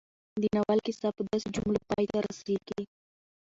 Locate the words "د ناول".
0.41-0.79